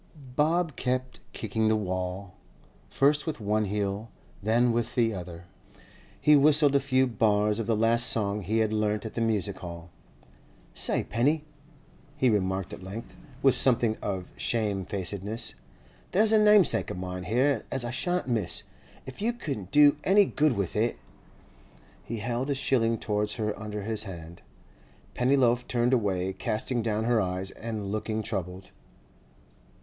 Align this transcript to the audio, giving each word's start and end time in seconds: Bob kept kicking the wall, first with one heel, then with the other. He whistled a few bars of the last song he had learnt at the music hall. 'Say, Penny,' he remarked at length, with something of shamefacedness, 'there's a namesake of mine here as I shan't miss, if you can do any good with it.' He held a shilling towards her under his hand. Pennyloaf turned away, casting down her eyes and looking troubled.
Bob 0.35 0.75
kept 0.75 1.19
kicking 1.31 1.67
the 1.67 1.75
wall, 1.75 2.33
first 2.89 3.27
with 3.27 3.39
one 3.39 3.65
heel, 3.65 4.09
then 4.41 4.71
with 4.71 4.95
the 4.95 5.13
other. 5.13 5.43
He 6.19 6.35
whistled 6.35 6.75
a 6.75 6.79
few 6.79 7.05
bars 7.05 7.59
of 7.59 7.67
the 7.67 7.75
last 7.75 8.07
song 8.07 8.41
he 8.41 8.57
had 8.57 8.73
learnt 8.73 9.05
at 9.05 9.13
the 9.13 9.21
music 9.21 9.59
hall. 9.59 9.91
'Say, 10.73 11.03
Penny,' 11.03 11.43
he 12.17 12.31
remarked 12.31 12.73
at 12.73 12.81
length, 12.81 13.15
with 13.43 13.53
something 13.53 13.95
of 14.01 14.31
shamefacedness, 14.35 15.53
'there's 16.13 16.31
a 16.31 16.39
namesake 16.43 16.89
of 16.89 16.97
mine 16.97 17.25
here 17.25 17.63
as 17.69 17.85
I 17.85 17.91
shan't 17.91 18.27
miss, 18.27 18.63
if 19.05 19.21
you 19.21 19.31
can 19.31 19.65
do 19.65 19.97
any 20.03 20.25
good 20.25 20.53
with 20.53 20.75
it.' 20.75 20.97
He 22.03 22.17
held 22.17 22.49
a 22.49 22.55
shilling 22.55 22.97
towards 22.97 23.35
her 23.35 23.53
under 23.55 23.83
his 23.83 24.05
hand. 24.05 24.41
Pennyloaf 25.13 25.67
turned 25.67 25.93
away, 25.93 26.33
casting 26.33 26.81
down 26.81 27.03
her 27.03 27.21
eyes 27.21 27.51
and 27.51 27.91
looking 27.91 28.23
troubled. 28.23 28.71